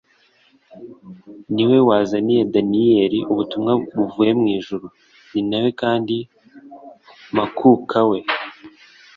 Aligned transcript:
ni 1.53 1.63
we 1.69 1.77
wazaniye 1.89 2.41
Danieli 2.53 3.19
ubutumwa 3.31 3.71
buvuye 3.95 4.31
mu 4.39 4.47
ijuru. 4.57 4.87
Ni 5.31 5.41
nawe 5.49 5.69
kandi 5.81 6.15
"makuka 7.35 7.99
we," 8.09 8.19